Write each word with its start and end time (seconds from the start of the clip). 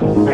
Boy, 0.00 0.14
you're 0.14 0.29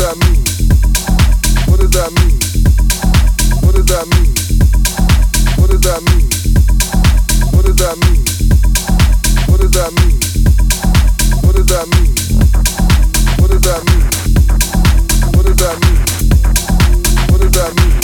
that 0.00 0.16
mean? 0.16 0.40
What 1.68 1.78
does 1.80 1.90
that 1.90 2.08
mean? 2.16 2.32
What 3.60 3.74
does 3.76 3.84
that 3.84 4.06
mean? 4.08 4.32
What 5.60 5.68
does 5.68 5.80
that 5.84 6.00
mean? 6.08 6.24
What 7.52 7.64
does 7.66 7.76
that 7.76 7.96
mean? 8.00 8.24
What 9.50 9.60
does 9.60 9.72
that 9.76 9.92
mean? 10.00 10.16
What 11.44 11.52
does 11.52 11.68
that 11.68 11.84
mean? 11.92 12.08
What 13.36 13.50
does 13.50 13.60
that 13.60 13.80
mean? 13.84 14.00
What 15.28 15.44
does 15.44 15.60
that 15.60 15.76
mean? 15.84 16.00
What 17.28 17.40
does 17.40 17.52
that 17.52 17.70
mean? 17.76 18.00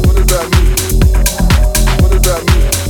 What 0.00 0.16
does 0.16 0.26
that 0.32 0.46
mean? 0.50 0.80
What 2.00 2.10
does 2.10 2.22
that 2.24 2.40
mean? 2.46 2.89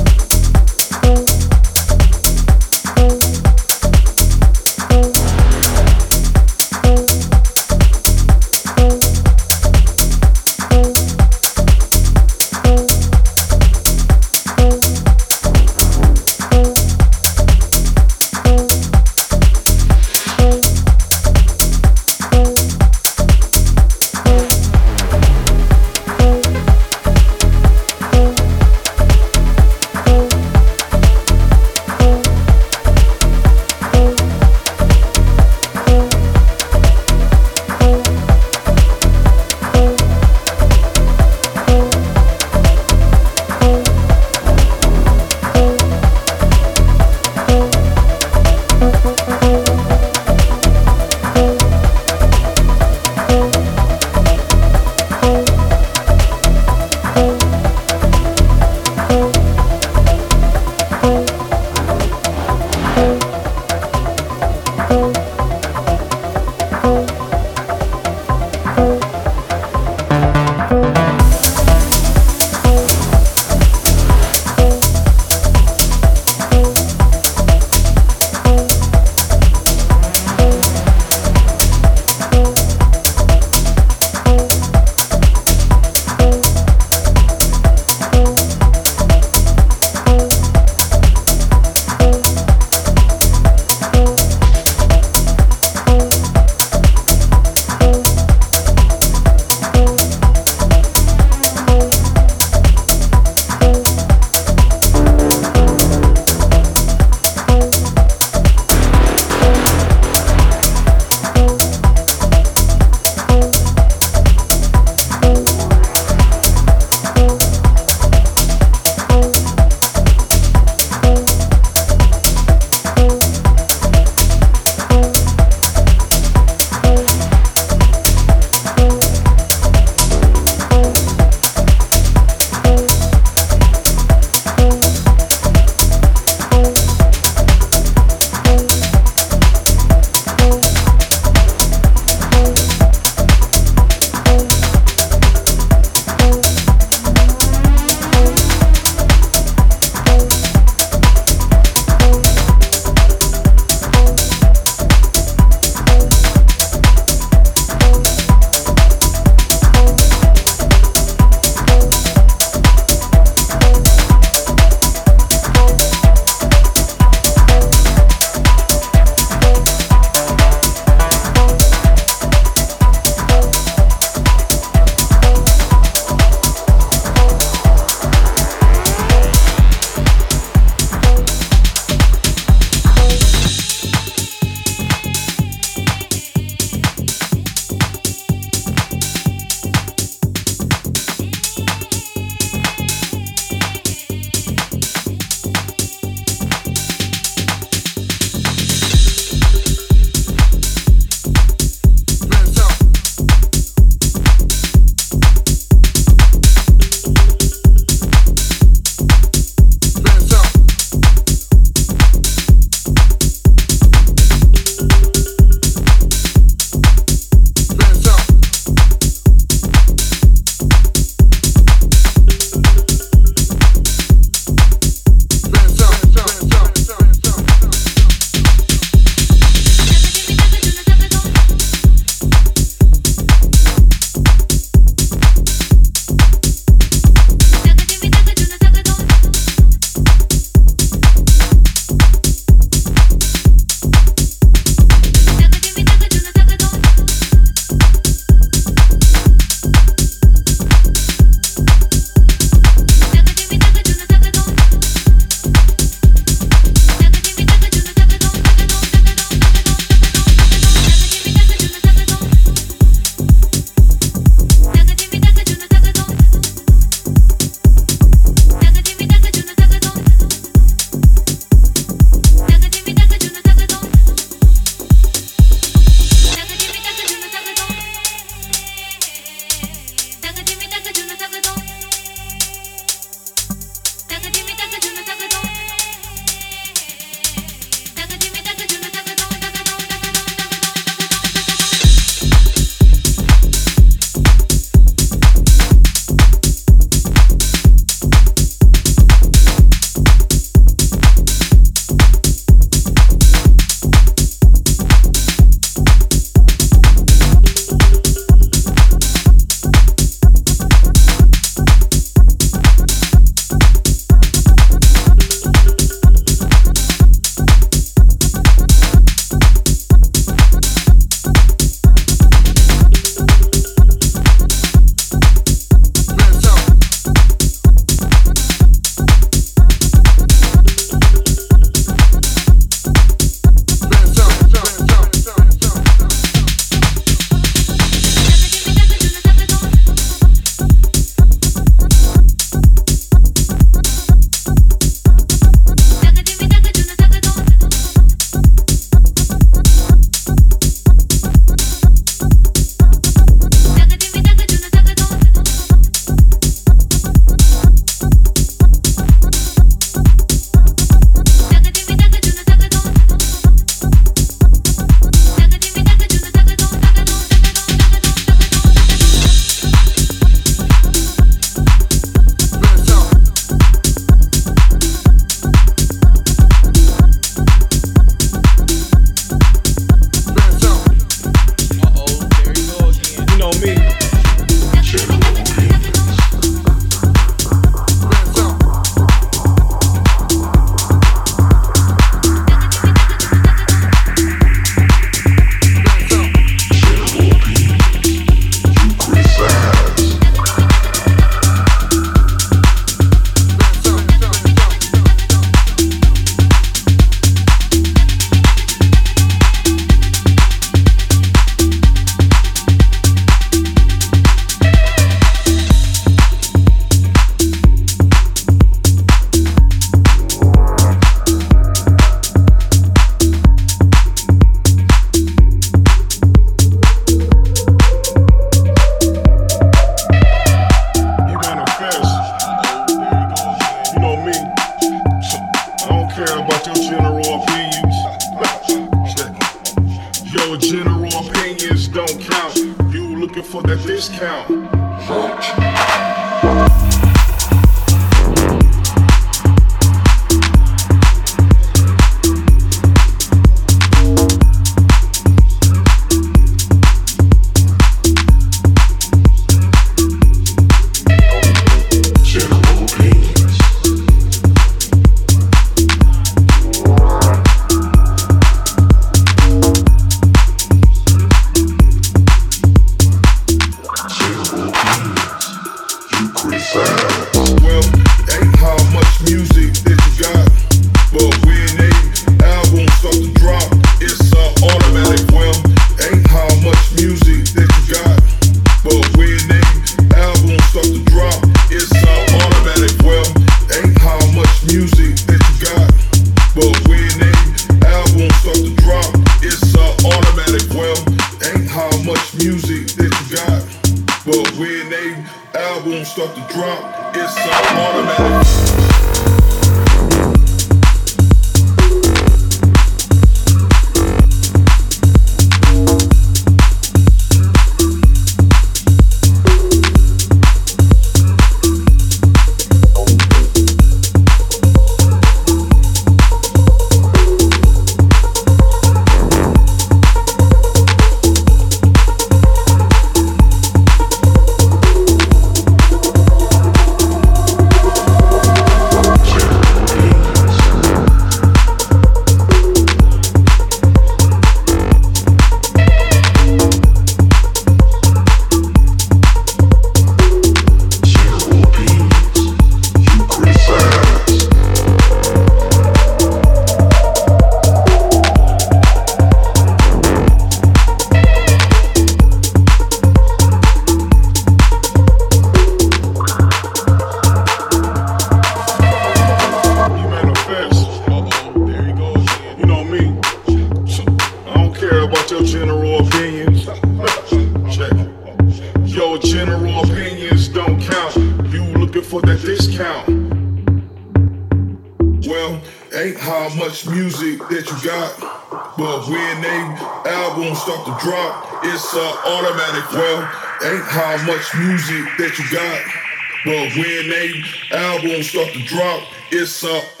But 599.61 600.00